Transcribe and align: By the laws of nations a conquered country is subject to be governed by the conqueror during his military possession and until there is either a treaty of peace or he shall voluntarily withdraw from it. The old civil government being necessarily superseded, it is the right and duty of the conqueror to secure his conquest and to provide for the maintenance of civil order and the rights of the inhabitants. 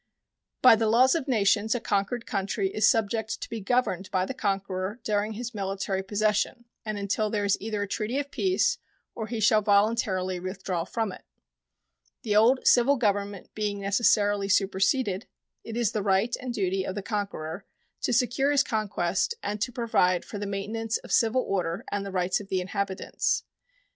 By 0.63 0.75
the 0.75 0.87
laws 0.87 1.13
of 1.13 1.27
nations 1.27 1.75
a 1.75 1.79
conquered 1.79 2.25
country 2.25 2.71
is 2.73 2.87
subject 2.87 3.39
to 3.39 3.47
be 3.47 3.59
governed 3.61 4.09
by 4.09 4.25
the 4.25 4.33
conqueror 4.33 4.99
during 5.03 5.33
his 5.33 5.53
military 5.53 6.01
possession 6.01 6.65
and 6.83 6.97
until 6.97 7.29
there 7.29 7.45
is 7.45 7.55
either 7.61 7.83
a 7.83 7.87
treaty 7.87 8.17
of 8.17 8.31
peace 8.31 8.79
or 9.13 9.27
he 9.27 9.39
shall 9.39 9.61
voluntarily 9.61 10.39
withdraw 10.39 10.85
from 10.85 11.11
it. 11.11 11.21
The 12.23 12.35
old 12.35 12.65
civil 12.65 12.95
government 12.95 13.53
being 13.53 13.79
necessarily 13.79 14.49
superseded, 14.49 15.27
it 15.63 15.77
is 15.77 15.91
the 15.91 16.01
right 16.01 16.35
and 16.41 16.51
duty 16.51 16.83
of 16.83 16.95
the 16.95 17.03
conqueror 17.03 17.65
to 18.01 18.11
secure 18.11 18.49
his 18.49 18.63
conquest 18.63 19.35
and 19.43 19.61
to 19.61 19.71
provide 19.71 20.25
for 20.25 20.39
the 20.39 20.47
maintenance 20.47 20.97
of 20.97 21.11
civil 21.11 21.43
order 21.43 21.85
and 21.91 22.03
the 22.03 22.11
rights 22.11 22.39
of 22.41 22.47
the 22.47 22.59
inhabitants. 22.59 23.43